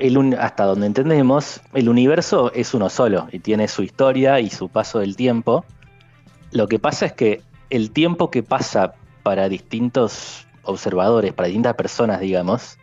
el, 0.00 0.34
hasta 0.38 0.64
donde 0.64 0.86
entendemos, 0.86 1.60
el 1.74 1.88
universo 1.88 2.52
es 2.54 2.74
uno 2.74 2.88
solo 2.88 3.28
y 3.32 3.38
tiene 3.38 3.68
su 3.68 3.82
historia 3.82 4.40
y 4.40 4.50
su 4.50 4.68
paso 4.68 4.98
del 4.98 5.14
tiempo. 5.14 5.64
Lo 6.52 6.66
que 6.68 6.78
pasa 6.78 7.06
es 7.06 7.12
que 7.12 7.42
el 7.68 7.90
tiempo 7.90 8.30
que 8.30 8.42
pasa 8.42 8.94
para 9.22 9.48
distintos 9.48 10.46
observadores, 10.62 11.32
para 11.32 11.46
distintas 11.46 11.74
personas, 11.74 12.20
digamos, 12.20 12.78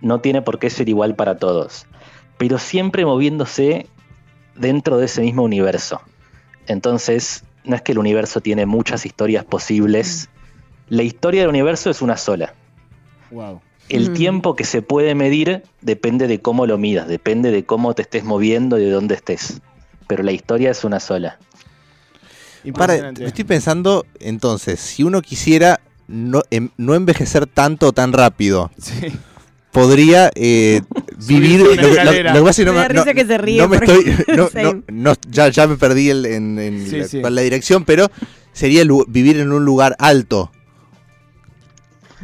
no 0.00 0.20
tiene 0.20 0.42
por 0.42 0.58
qué 0.58 0.70
ser 0.70 0.88
igual 0.88 1.14
para 1.14 1.36
todos, 1.36 1.86
pero 2.38 2.58
siempre 2.58 3.04
moviéndose 3.04 3.86
dentro 4.54 4.96
de 4.98 5.06
ese 5.06 5.20
mismo 5.20 5.42
universo. 5.42 6.00
Entonces, 6.66 7.44
no 7.64 7.76
es 7.76 7.82
que 7.82 7.92
el 7.92 7.98
universo 7.98 8.40
tiene 8.40 8.66
muchas 8.66 9.04
historias 9.04 9.44
posibles, 9.44 10.28
mm. 10.28 10.94
la 10.94 11.02
historia 11.02 11.42
del 11.42 11.50
universo 11.50 11.90
es 11.90 12.00
una 12.00 12.16
sola. 12.16 12.54
El 13.90 14.10
mm. 14.10 14.14
tiempo 14.14 14.56
que 14.56 14.64
se 14.64 14.82
puede 14.82 15.14
medir 15.14 15.62
depende 15.82 16.26
de 16.26 16.40
cómo 16.40 16.66
lo 16.66 16.78
midas, 16.78 17.08
depende 17.08 17.50
de 17.50 17.64
cómo 17.64 17.94
te 17.94 18.02
estés 18.02 18.24
moviendo 18.24 18.78
y 18.78 18.84
de 18.84 18.90
dónde 18.90 19.16
estés. 19.16 19.60
Pero 20.06 20.22
la 20.22 20.32
historia 20.32 20.70
es 20.70 20.84
una 20.84 21.00
sola. 21.00 21.38
estoy 22.64 23.44
pensando, 23.44 24.06
entonces, 24.20 24.80
si 24.80 25.02
uno 25.02 25.20
quisiera 25.22 25.80
no, 26.06 26.42
em, 26.50 26.70
no 26.76 26.94
envejecer 26.94 27.46
tanto 27.46 27.88
o 27.88 27.92
tan 27.92 28.12
rápido, 28.12 28.70
podría 29.70 30.30
eh, 30.34 30.82
vivir. 31.28 31.60
Lo, 31.60 32.44
que 33.14 33.26
se 33.26 33.38
ríe. 33.38 33.66
ya, 35.30 35.48
ya 35.48 35.66
me 35.66 35.76
perdí 35.76 36.10
en, 36.10 36.56
la, 37.22 37.42
dirección, 37.42 37.84
pero 37.84 38.10
sería 38.52 38.84
vivir 39.08 39.38
en 39.38 39.52
un 39.52 39.64
lugar 39.64 39.96
alto. 39.98 40.50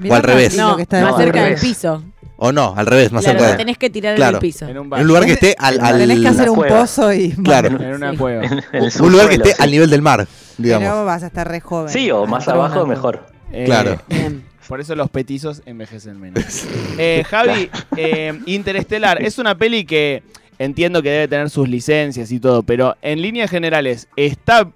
O 0.09 0.15
al 0.15 0.23
revés. 0.23 0.57
No, 0.57 0.77
más 0.77 1.17
cerca 1.17 1.45
del 1.45 1.59
piso. 1.59 2.03
O 2.39 2.53
no, 2.53 2.75
al 2.77 2.87
revés, 2.87 3.13
más 3.13 3.25
cerca 3.25 3.49
del 3.49 3.57
tenés 3.57 3.79
que 3.79 3.89
tirar 3.89 4.19
en 4.19 4.23
el 4.23 4.39
piso. 4.39 4.67
En 4.67 4.79
un, 4.79 5.07
lugar 5.07 5.25
que 5.25 5.33
esté 5.33 5.57
al, 5.59 5.79
Tenés 5.79 6.21
que 6.21 6.29
hacer 6.29 6.51
un 6.51 6.63
pozo 6.67 7.13
y. 7.13 7.31
Claro. 7.31 7.69
En 7.69 7.95
una 7.95 8.17
cueva. 8.17 8.43
un 9.01 9.13
lugar 9.13 9.29
que 9.29 9.37
esté 9.37 9.55
al 9.59 9.71
nivel 9.71 9.89
del 9.89 10.03
mar, 10.03 10.27
digamos. 10.59 10.89
Pero 10.89 11.05
vas 11.05 11.23
a 11.23 11.27
estar 11.29 11.49
re 11.49 11.61
joven. 11.61 11.89
Sí, 11.89 12.11
o 12.11 12.27
más 12.27 12.47
abajo, 12.49 12.87
mejor. 12.87 13.27
claro. 13.65 14.01
Eh, 14.11 14.41
por 14.69 14.81
eso 14.81 14.95
los 14.97 15.11
petizos 15.11 15.63
envejecen 15.67 16.21
menos. 16.21 16.45
Eh, 16.99 17.25
Javi, 17.29 17.71
eh, 17.97 18.39
Interestelar, 18.47 19.23
es 19.23 19.39
una 19.39 19.57
peli 19.57 19.85
que 19.85 20.23
entiendo 20.59 21.03
que 21.03 21.11
debe 21.11 21.29
tener 21.29 21.51
sus 21.51 21.69
licencias 21.69 22.33
y 22.33 22.41
todo, 22.41 22.63
pero 22.63 22.97
en 23.03 23.21
líneas 23.21 23.51
generales, 23.51 24.09
¿está 24.17 24.71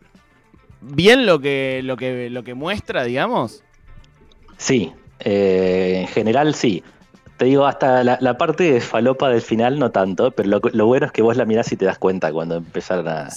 bien 0.83 1.25
lo 1.25 1.41
que, 1.41 1.81
lo 1.83 1.97
que, 1.97 2.29
lo 2.29 2.45
que 2.45 2.53
muestra, 2.53 3.05
digamos? 3.05 3.63
Sí, 4.59 4.93
eh, 5.21 6.01
en 6.01 6.09
general 6.09 6.55
sí. 6.55 6.83
Te 7.37 7.47
digo, 7.47 7.65
hasta 7.65 8.05
la, 8.05 8.37
parte 8.37 8.71
de 8.71 8.81
falopa 8.83 9.31
del 9.31 9.41
final 9.41 9.79
no 9.79 9.91
tanto, 9.91 10.31
pero 10.31 10.61
lo, 10.73 10.87
bueno 10.87 11.07
es 11.07 11.13
que 11.13 11.23
vos 11.23 11.39
la 11.39 11.47
mirás 11.47 11.73
y 11.73 11.77
te 11.77 11.87
das 11.87 11.99
cuenta 11.99 12.31
cuando 12.33 12.57
empezaron 12.57 13.09
a, 13.09 13.31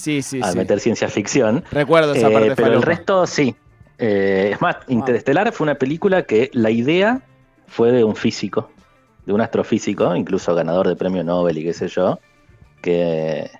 meter 0.54 0.78
ciencia 0.78 1.08
ficción. 1.08 1.64
Recuerdo 1.70 2.12
esa 2.12 2.28
parte 2.28 2.54
Pero 2.54 2.74
el 2.74 2.82
resto 2.82 3.26
sí, 3.26 3.56
eh, 3.98 4.50
es 4.52 4.60
más, 4.60 4.76
Interestelar 4.88 5.50
fue 5.52 5.64
una 5.64 5.76
película 5.76 6.24
que 6.24 6.50
la 6.52 6.70
idea 6.70 7.22
fue 7.66 7.92
de 7.92 8.04
un 8.04 8.14
físico, 8.14 8.70
de 9.24 9.32
un 9.32 9.40
astrofísico, 9.40 10.14
incluso 10.14 10.54
ganador 10.54 10.86
de 10.86 10.96
premio 10.96 11.24
Nobel 11.24 11.56
y 11.56 11.64
qué 11.64 11.72
sé 11.72 11.88
yo, 11.88 12.18
que 12.82 13.50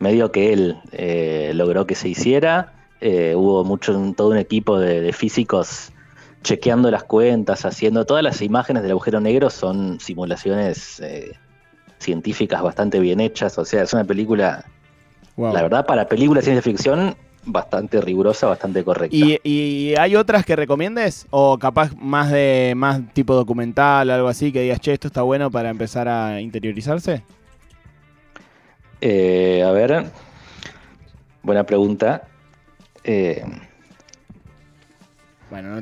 medio 0.00 0.32
que 0.32 0.52
él 0.52 0.80
eh, 0.90 1.52
logró 1.54 1.86
que 1.86 1.94
se 1.94 2.08
hiciera. 2.08 2.72
Eh, 3.00 3.34
hubo 3.36 3.64
mucho, 3.64 3.94
todo 4.16 4.30
un 4.30 4.38
equipo 4.38 4.78
de, 4.78 5.12
físicos 5.12 5.91
chequeando 6.42 6.90
las 6.90 7.04
cuentas, 7.04 7.64
haciendo 7.64 8.04
todas 8.04 8.22
las 8.22 8.42
imágenes 8.42 8.82
del 8.82 8.92
agujero 8.92 9.20
negro 9.20 9.50
son 9.50 10.00
simulaciones 10.00 11.00
científicas 11.98 12.62
bastante 12.62 13.00
bien 13.00 13.20
hechas. 13.20 13.56
O 13.58 13.64
sea, 13.64 13.82
es 13.82 13.92
una 13.92 14.04
película, 14.04 14.64
la 15.36 15.62
verdad, 15.62 15.86
para 15.86 16.08
película 16.08 16.40
de 16.40 16.44
ciencia 16.44 16.62
ficción 16.62 17.16
bastante 17.44 18.00
rigurosa, 18.00 18.46
bastante 18.46 18.84
correcta. 18.84 19.16
¿Y, 19.16 19.94
hay 19.98 20.16
otras 20.16 20.44
que 20.44 20.56
recomiendes? 20.56 21.26
¿O 21.30 21.58
capaz 21.58 21.94
más 21.96 22.30
de 22.30 22.74
más 22.76 23.00
tipo 23.12 23.34
documental, 23.34 24.10
algo 24.10 24.28
así, 24.28 24.52
que 24.52 24.62
digas, 24.62 24.80
che, 24.80 24.92
esto 24.92 25.08
está 25.08 25.22
bueno 25.22 25.50
para 25.50 25.70
empezar 25.70 26.08
a 26.08 26.40
interiorizarse? 26.40 27.22
Eh, 29.00 29.64
a 29.66 29.72
ver, 29.72 30.06
buena 31.42 31.64
pregunta. 31.64 32.22
Eh, 33.02 33.44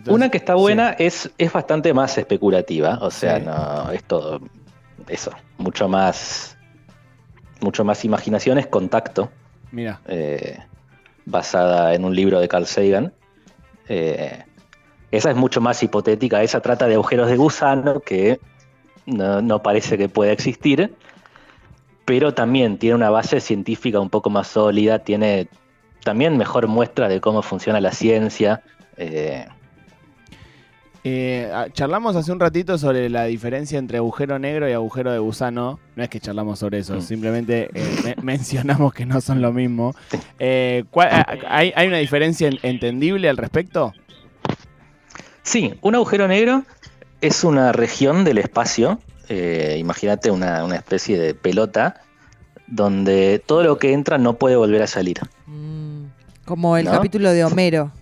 una 0.08 0.30
que 0.30 0.38
está 0.38 0.54
buena 0.54 0.90
es, 0.98 1.30
es 1.38 1.52
bastante 1.52 1.94
más 1.94 2.18
especulativa, 2.18 2.98
o 3.00 3.10
sea, 3.10 3.38
no, 3.38 3.92
es 3.92 4.02
todo 4.04 4.40
eso, 5.08 5.32
mucho 5.58 5.88
más, 5.88 6.56
mucho 7.60 7.84
más 7.84 8.04
imaginación, 8.04 8.58
es 8.58 8.66
contacto. 8.66 9.30
Mira. 9.72 10.00
Eh, 10.06 10.58
basada 11.26 11.94
en 11.94 12.04
un 12.04 12.14
libro 12.14 12.40
de 12.40 12.48
Carl 12.48 12.66
Sagan. 12.66 13.12
Eh, 13.88 14.44
esa 15.10 15.30
es 15.30 15.36
mucho 15.36 15.60
más 15.60 15.82
hipotética, 15.82 16.42
esa 16.42 16.60
trata 16.60 16.86
de 16.86 16.94
agujeros 16.94 17.28
de 17.28 17.36
gusano 17.36 18.00
que 18.00 18.40
no, 19.06 19.62
parece 19.62 19.98
que 19.98 20.08
pueda 20.08 20.30
existir, 20.30 20.94
pero 22.04 22.32
también 22.32 22.78
tiene 22.78 22.94
una 22.94 23.10
base 23.10 23.40
científica 23.40 23.98
un 23.98 24.10
poco 24.10 24.30
más 24.30 24.46
sólida, 24.46 25.00
tiene 25.00 25.48
también 26.04 26.36
mejor 26.36 26.68
muestra 26.68 27.08
de 27.08 27.20
cómo 27.20 27.42
funciona 27.42 27.80
la 27.80 27.92
ciencia. 27.92 28.62
Eh, 28.96 29.46
eh, 31.02 31.50
ah, 31.52 31.66
charlamos 31.72 32.14
hace 32.14 32.30
un 32.30 32.40
ratito 32.40 32.76
sobre 32.76 33.08
la 33.08 33.24
diferencia 33.24 33.78
entre 33.78 33.98
agujero 33.98 34.38
negro 34.38 34.68
y 34.68 34.72
agujero 34.72 35.12
de 35.12 35.18
gusano. 35.18 35.80
No 35.96 36.02
es 36.02 36.10
que 36.10 36.20
charlamos 36.20 36.58
sobre 36.58 36.78
eso, 36.78 36.96
mm. 36.96 37.02
simplemente 37.02 37.70
eh, 37.72 38.14
mencionamos 38.22 38.92
que 38.92 39.06
no 39.06 39.20
son 39.20 39.40
lo 39.40 39.52
mismo. 39.52 39.94
Eh, 40.38 40.84
ah, 40.96 41.26
hay, 41.48 41.86
una 41.86 41.98
diferencia 41.98 42.50
entendible 42.62 43.28
al 43.28 43.38
respecto? 43.38 43.94
Sí, 45.42 45.74
un 45.80 45.94
agujero 45.94 46.28
negro 46.28 46.64
es 47.20 47.44
una 47.44 47.72
región 47.72 48.24
del 48.24 48.38
espacio. 48.38 49.00
Imagínate 49.76 50.32
una, 50.32 50.74
especie 50.74 51.16
de 51.16 51.34
pelota 51.34 52.00
donde 52.66 53.40
todo 53.44 53.62
lo 53.62 53.78
que 53.78 53.92
entra 53.92 54.18
no 54.18 54.34
puede 54.34 54.56
volver 54.56 54.82
a 54.82 54.88
salir. 54.88 55.20
Mm, 55.46 56.06
como 56.44 56.76
el 56.76 56.86
capítulo 56.86 57.30
de 57.30 57.44
Homero. 57.44 57.92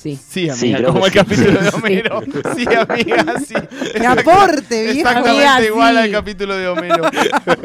Sí. 0.00 0.18
Sí, 0.28 0.48
amiga, 0.48 0.82
como 0.82 1.04
el 1.04 1.12
capítulo 1.12 1.60
de 1.60 1.68
Homero. 1.74 2.22
Sí, 2.56 2.64
amiga, 2.64 3.38
sí. 3.38 3.54
¡Qué 3.92 4.06
aporte, 4.06 4.92
viejo! 4.94 5.08
Exactamente 5.10 5.66
igual 5.66 5.98
al 5.98 6.10
capítulo 6.10 6.56
de 6.56 6.68
Homero. 6.68 7.02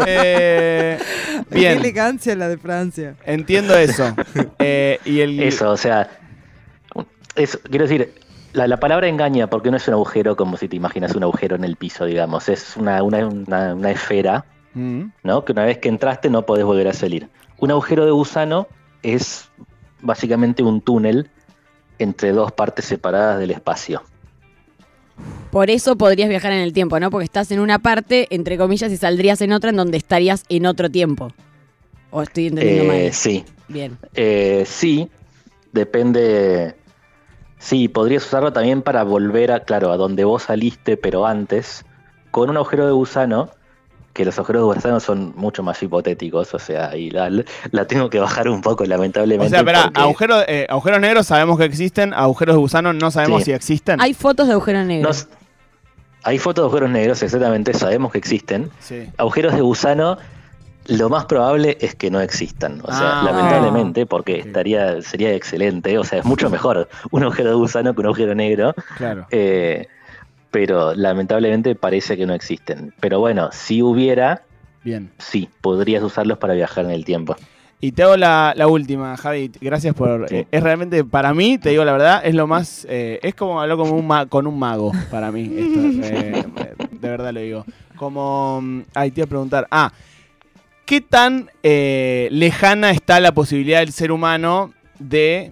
eh, 0.05 0.99
bien. 1.49 1.75
Qué 1.75 1.79
elegancia 1.79 2.35
la 2.35 2.49
de 2.49 2.57
Francia. 2.57 3.15
Entiendo 3.25 3.77
eso. 3.77 4.13
Eh, 4.59 4.99
y 5.05 5.21
el... 5.21 5.39
Eso, 5.39 5.71
o 5.71 5.77
sea, 5.77 6.09
quiero 7.69 7.85
decir, 7.85 8.13
la, 8.51 8.77
palabra 8.81 9.07
engaña 9.07 9.47
porque 9.47 9.71
no 9.71 9.77
es 9.77 9.87
un 9.87 9.93
agujero 9.93 10.35
como 10.35 10.57
si 10.57 10.67
te 10.67 10.75
imaginas 10.75 11.15
un 11.15 11.23
agujero 11.23 11.55
en 11.55 11.63
el 11.63 11.77
piso, 11.77 12.03
digamos. 12.03 12.49
Es 12.49 12.75
una, 12.75 13.01
una, 13.01 13.27
una, 13.27 13.91
esfera, 13.91 14.43
mm. 14.73 15.03
¿no? 15.23 15.45
Que 15.45 15.53
una 15.53 15.63
vez 15.63 15.77
que 15.77 15.87
entraste 15.87 16.29
no 16.29 16.45
podés 16.45 16.65
volver 16.65 16.89
a 16.89 16.93
salir. 16.93 17.29
Un 17.59 17.71
agujero 17.71 18.03
de 18.03 18.11
gusano 18.11 18.67
es 19.03 19.49
básicamente 20.01 20.61
un 20.61 20.81
túnel 20.81 21.29
entre 21.99 22.31
dos 22.31 22.51
partes 22.51 22.85
separadas 22.85 23.39
del 23.39 23.51
espacio. 23.51 24.03
Por 25.51 25.69
eso 25.69 25.97
podrías 25.97 26.27
viajar 26.27 26.51
en 26.51 26.59
el 26.59 26.73
tiempo, 26.73 26.99
¿no? 26.99 27.09
Porque 27.09 27.25
estás 27.25 27.49
en 27.51 27.59
una 27.59 27.79
parte, 27.79 28.27
entre 28.29 28.57
comillas, 28.57 28.91
y 28.91 28.97
saldrías 28.97 29.39
en 29.41 29.53
otra 29.53 29.69
en 29.69 29.77
donde 29.77 29.97
estarías 29.97 30.43
en 30.49 30.65
otro 30.65 30.89
tiempo. 30.89 31.31
¿O 32.11 32.21
estoy 32.21 32.47
entendiendo 32.47 32.83
eh, 32.83 33.03
mal? 33.05 33.13
Sí. 33.13 33.45
Bien. 33.67 33.97
Eh, 34.13 34.63
sí, 34.67 35.09
depende. 35.71 36.75
Sí, 37.57 37.87
podrías 37.87 38.25
usarlo 38.25 38.53
también 38.53 38.81
para 38.81 39.03
volver 39.03 39.51
a, 39.51 39.61
claro, 39.61 39.91
a 39.91 39.97
donde 39.97 40.23
vos 40.23 40.43
saliste, 40.43 40.97
pero 40.97 41.25
antes, 41.25 41.85
con 42.31 42.49
un 42.49 42.57
agujero 42.57 42.85
de 42.85 42.91
gusano 42.91 43.49
que 44.15 44.23
los 44.23 44.37
agujeros 44.37 44.61
de 44.61 44.75
gusano 44.75 44.99
son 45.01 45.33
mucho 45.35 45.61
más 45.61 45.83
hipotéticos, 45.83 46.53
o 46.53 46.57
sea, 46.57 46.95
y 46.95 47.11
la, 47.11 47.29
tengo 47.85 48.09
que 48.09 48.17
bajar 48.17 48.47
un 48.47 48.61
poco, 48.61 48.85
lamentablemente. 48.85 49.47
O 49.47 49.49
sea, 49.49 49.59
espera, 50.09 50.45
eh, 50.47 50.65
agujeros 50.69 51.01
negros 51.01 51.27
sabemos 51.27 51.57
que 51.57 51.65
existen, 51.65 52.13
agujeros 52.13 52.55
de 52.55 52.59
gusano 52.59 52.93
no 52.93 53.11
sabemos 53.11 53.43
si 53.43 53.51
existen. 53.51 53.99
Hay 53.99 54.13
fotos 54.13 54.47
de 54.47 54.53
agujeros 54.53 54.85
negros. 54.85 55.27
hay 56.23 56.39
fotos 56.39 56.63
de 56.63 56.67
agujeros 56.67 56.89
negros, 56.91 57.21
exactamente, 57.23 57.73
sabemos 57.73 58.13
que 58.13 58.17
existen. 58.17 58.71
Agujeros 59.17 59.53
de 59.53 59.59
gusano, 59.59 60.17
lo 60.85 61.09
más 61.09 61.25
probable 61.25 61.77
es 61.81 61.93
que 61.95 62.09
no 62.09 62.21
existan. 62.21 62.79
O 62.83 62.93
sea, 62.93 63.19
ah. 63.19 63.23
lamentablemente, 63.25 64.05
porque 64.05 64.39
estaría, 64.39 65.01
sería 65.01 65.33
excelente, 65.33 65.97
o 65.97 66.05
sea, 66.05 66.19
es 66.19 66.25
mucho 66.25 66.49
mejor 66.49 66.87
un 67.11 67.23
agujero 67.23 67.49
de 67.49 67.55
gusano 67.57 67.93
que 67.93 67.99
un 67.99 68.05
agujero 68.05 68.33
negro. 68.33 68.73
Claro. 68.97 69.27
Eh, 69.29 69.89
pero 70.55 70.95
lamentablemente 70.95 71.75
parece 71.75 72.15
que 72.15 72.25
no 72.25 72.33
existen. 72.33 72.93
Pero 73.01 73.19
bueno, 73.19 73.49
si 73.51 73.81
hubiera, 73.81 74.43
Bien. 74.85 75.11
sí, 75.17 75.49
podrías 75.59 76.01
usarlos 76.01 76.37
para 76.37 76.53
viajar 76.53 76.85
en 76.85 76.91
el 76.91 77.03
tiempo. 77.03 77.35
Y 77.81 77.91
te 77.91 78.03
hago 78.03 78.15
la, 78.15 78.53
última, 78.65 79.17
Javi. 79.17 79.51
Gracias 79.59 79.93
por. 79.93 80.27
Eh, 80.33 80.47
es 80.49 80.63
realmente, 80.63 81.03
para 81.03 81.33
mí, 81.33 81.57
te 81.57 81.71
digo 81.71 81.83
la 81.83 81.91
verdad, 81.91 82.21
es 82.23 82.33
lo 82.35 82.47
más. 82.47 82.87
Eh, 82.89 83.19
es 83.21 83.35
como 83.35 83.59
hablar 83.59 83.75
con 83.75 83.91
un, 83.91 84.27
con 84.29 84.47
un 84.47 84.57
mago, 84.57 84.93
para 85.11 85.29
mí. 85.29 85.43
de 85.49 86.45
verdad 87.01 87.33
lo 87.33 87.41
digo. 87.41 87.65
Como. 87.97 88.61
Mm, 88.61 88.83
ay, 88.93 89.11
te 89.11 89.19
iba 89.19 89.25
a 89.25 89.29
preguntar. 89.29 89.67
Ah, 89.69 89.91
¿qué 90.85 91.01
tan 91.01 91.49
lejana 91.61 92.91
está 92.91 93.19
la 93.19 93.33
posibilidad 93.33 93.79
del 93.79 93.91
ser 93.91 94.09
humano 94.09 94.71
de 94.99 95.51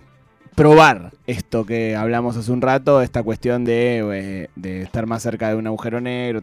probar 0.56 1.12
esto 1.28 1.66
que 1.66 1.96
hablamos 1.96 2.38
hace 2.38 2.52
un 2.52 2.62
rato, 2.62 3.02
esta 3.02 3.24
cuestión 3.24 3.66
de, 3.66 4.50
eh, 4.62 4.82
estar 4.82 5.06
más 5.06 5.24
cerca 5.24 5.50
de 5.50 5.56
un 5.56 5.68
agujero 5.68 6.02
negro, 6.02 6.42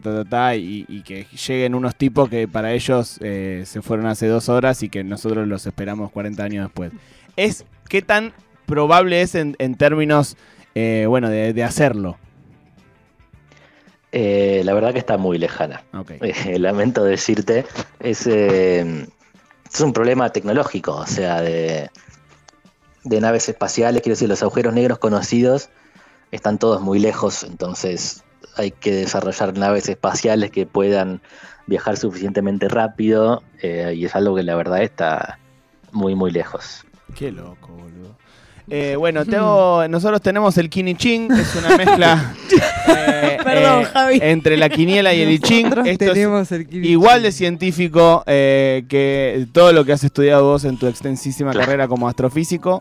y, 0.55 1.03
que 1.03 1.25
lleguen 1.47 1.75
unos 1.75 1.95
tipos 1.95 2.29
que 2.29 2.47
para 2.47 2.73
ellos 2.73 3.17
eh, 3.21 3.63
se 3.65 3.81
fueron 3.81 4.07
hace 4.07 4.27
dos 4.27 4.49
horas 4.49 4.83
y 4.83 4.89
que 4.89 5.03
nosotros 5.03 5.47
los 5.47 5.65
esperamos 5.65 6.11
40 6.11 6.43
años 6.43 6.65
después. 6.65 6.91
Es 7.35 7.65
qué 7.89 8.01
tan 8.01 8.33
probable 8.65 9.21
es 9.21 9.35
en, 9.35 9.75
términos, 9.75 10.37
eh, 10.75 11.05
bueno, 11.07 11.29
de, 11.29 11.63
hacerlo. 11.63 12.17
la 14.11 14.73
verdad 14.73 14.93
que 14.93 14.99
está 14.99 15.17
muy 15.17 15.37
lejana. 15.37 15.83
lamento 16.57 17.03
decirte, 17.03 17.65
es, 17.99 18.27
es 18.27 19.79
un 19.79 19.93
problema 19.93 20.29
tecnológico, 20.31 20.95
o 20.95 21.07
sea, 21.07 21.41
de 21.41 21.89
de 23.03 23.21
naves 23.21 23.49
espaciales, 23.49 24.01
quiero 24.01 24.13
decir, 24.13 24.29
los 24.29 24.41
agujeros 24.41 24.73
negros 24.73 24.99
conocidos 24.99 25.69
están 26.31 26.57
todos 26.57 26.81
muy 26.81 26.99
lejos, 26.99 27.43
entonces 27.43 28.23
hay 28.55 28.71
que 28.71 28.91
desarrollar 28.91 29.57
naves 29.57 29.89
espaciales 29.89 30.51
que 30.51 30.65
puedan 30.65 31.21
viajar 31.67 31.97
suficientemente 31.97 32.67
rápido 32.67 33.43
eh, 33.61 33.93
y 33.95 34.05
es 34.05 34.15
algo 34.15 34.35
que 34.35 34.43
la 34.43 34.55
verdad 34.55 34.81
está 34.81 35.39
muy 35.91 36.15
muy 36.15 36.31
lejos. 36.31 36.85
Qué 37.15 37.31
loco, 37.31 37.69
boludo. 37.69 38.15
Eh, 38.69 38.95
bueno, 38.95 39.25
tengo, 39.25 39.85
nosotros 39.89 40.21
tenemos 40.21 40.57
el 40.57 40.69
Ching, 40.69 40.95
que 41.27 41.41
es 41.41 41.55
una 41.55 41.75
mezcla 41.75 42.35
eh, 42.87 43.37
entre 44.21 44.57
la 44.57 44.69
quiniela 44.69 45.13
y 45.13 45.21
el 45.21 45.31
I 45.31 45.41
Esto 45.85 46.11
es 46.11 46.51
igual 46.71 47.23
de 47.23 47.31
científico 47.31 48.23
que 48.25 49.47
todo 49.51 49.73
lo 49.73 49.85
que 49.85 49.93
has 49.93 50.03
estudiado 50.03 50.43
vos 50.43 50.65
en 50.65 50.77
tu 50.77 50.87
extensísima 50.87 51.53
carrera 51.53 51.87
como 51.87 52.07
astrofísico. 52.07 52.79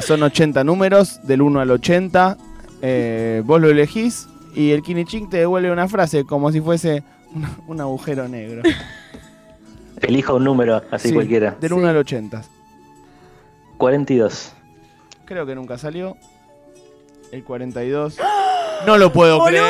son 0.00 0.22
80 0.22 0.64
números, 0.64 1.20
del 1.24 1.42
1 1.42 1.60
al 1.60 1.70
80. 1.70 2.36
vos 3.44 3.60
lo 3.60 3.68
elegís 3.68 4.26
y 4.54 4.72
el 4.72 4.82
Ching 4.82 5.28
te 5.28 5.38
devuelve 5.38 5.70
una 5.70 5.88
frase 5.88 6.24
como 6.24 6.50
si 6.52 6.60
fuese 6.60 7.02
un, 7.66 7.80
agujero 7.80 8.28
negro. 8.28 8.62
Elija 10.00 10.32
un 10.32 10.44
número, 10.44 10.82
así 10.90 11.12
cualquiera. 11.12 11.56
Del 11.60 11.74
1 11.74 11.88
al 11.88 11.96
80. 11.98 12.42
42. 13.76 14.52
Creo 15.24 15.46
que 15.46 15.54
nunca 15.54 15.78
salió. 15.78 16.16
El 17.30 17.44
42. 17.44 18.16
No 18.86 18.98
lo 18.98 19.12
puedo 19.12 19.44
creer. 19.44 19.62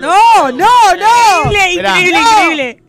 No, 0.00 0.50
no, 0.50 0.52
no. 0.52 1.50
Increíble, 1.50 1.72
increíble, 1.72 2.18
increíble. 2.18 2.82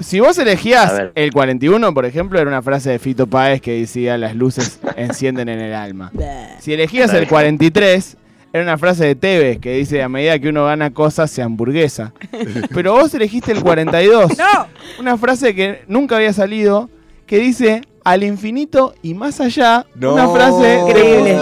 Si 0.00 0.20
vos 0.20 0.38
elegías 0.38 0.92
el 1.14 1.32
41, 1.32 1.92
por 1.92 2.04
ejemplo, 2.06 2.38
era 2.38 2.48
una 2.48 2.62
frase 2.62 2.90
de 2.90 2.98
Fito 2.98 3.26
Páez 3.26 3.60
que 3.60 3.80
decía 3.80 4.16
las 4.16 4.36
luces 4.36 4.78
encienden 4.96 5.48
en 5.48 5.60
el 5.60 5.74
alma. 5.74 6.12
Si 6.60 6.72
elegías 6.72 7.12
el 7.14 7.28
43, 7.28 8.16
era 8.52 8.62
una 8.62 8.76
frase 8.78 9.06
de 9.06 9.14
Tevez 9.14 9.58
que 9.58 9.74
dice 9.74 10.02
a 10.02 10.08
medida 10.08 10.38
que 10.38 10.48
uno 10.48 10.64
gana 10.66 10.92
cosas 10.92 11.30
se 11.30 11.42
hamburguesa. 11.42 12.12
Pero 12.74 12.92
vos 12.92 13.14
elegiste 13.14 13.52
el 13.52 13.62
42. 13.62 14.36
No. 14.36 14.66
Una 14.98 15.16
frase 15.16 15.54
que 15.54 15.82
nunca 15.86 16.16
había 16.16 16.32
salido 16.32 16.90
que 17.26 17.38
dice 17.38 17.82
al 18.08 18.24
infinito 18.24 18.94
y 19.02 19.12
más 19.12 19.38
allá. 19.38 19.84
Una 20.00 20.28
frase 20.28 20.80
increíble. 20.80 21.38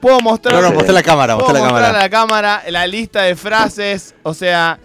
Puedo 0.00 0.20
mostrar. 0.20 0.54
No, 0.54 0.62
no, 0.62 0.72
mostré 0.72 0.94
la 0.94 1.02
cámara, 1.02 1.36
mostré 1.36 1.60
la 1.60 1.66
cámara. 1.66 1.92
la 1.92 2.08
cámara 2.08 2.62
la 2.70 2.86
lista 2.86 3.22
de 3.22 3.36
frases. 3.36 4.14
O 4.22 4.32
sea, 4.32 4.78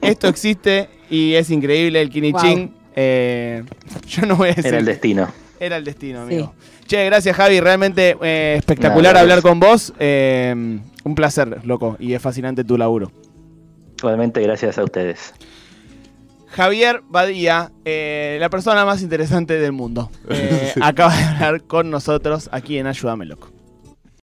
esto 0.00 0.26
existe 0.26 0.88
y 1.08 1.34
es 1.34 1.50
increíble 1.50 2.00
el 2.00 2.10
Kinichin. 2.10 2.74
Eh, 2.96 3.62
yo 4.08 4.26
no 4.26 4.34
voy 4.34 4.48
a 4.48 4.54
decir. 4.54 4.66
Era 4.66 4.78
el 4.78 4.84
destino. 4.84 5.28
Era 5.60 5.76
el 5.76 5.84
destino, 5.84 6.22
amigo. 6.22 6.52
Che, 6.86 7.04
gracias 7.04 7.36
Javi, 7.36 7.60
realmente 7.60 8.16
eh, 8.20 8.56
espectacular 8.58 9.16
hablar 9.16 9.42
con 9.42 9.60
vos. 9.60 9.92
Eh, 10.00 10.80
un 11.04 11.14
placer, 11.14 11.64
loco, 11.64 11.96
y 12.00 12.14
es 12.14 12.22
fascinante 12.22 12.64
tu 12.64 12.76
laburo. 12.76 13.12
Igualmente, 13.98 14.40
gracias 14.40 14.76
a 14.78 14.84
ustedes. 14.84 15.34
Javier 16.50 17.02
Badía, 17.08 17.72
eh, 17.84 18.38
la 18.40 18.48
persona 18.50 18.84
más 18.84 19.02
interesante 19.02 19.58
del 19.58 19.72
mundo, 19.72 20.10
acaba 20.80 21.14
de 21.16 21.22
hablar 21.24 21.62
con 21.62 21.90
nosotros 21.90 22.48
aquí 22.52 22.78
en 22.78 22.86
Ayúdame 22.86 23.26
Loco. 23.26 23.57